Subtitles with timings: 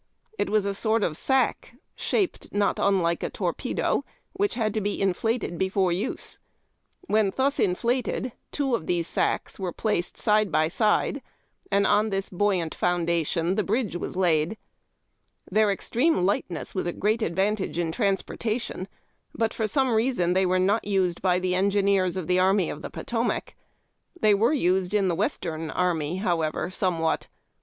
[0.39, 4.99] It was a sort of sack, shaped not unlike a torpedo, which had to be
[4.99, 6.39] inflated before use.
[7.01, 11.21] When thus inflated, two of these sacks were placed side by side,
[11.71, 14.57] and on this buoyant foundation the bridge was laid.
[15.51, 18.87] Their extreme lightness was a great advantage m transpor tation,
[19.35, 22.71] but for some reason they were not used by the engi neers of the Army
[22.71, 23.53] of the Potomac.
[24.19, 27.27] They were used in the western army, however, somewhat.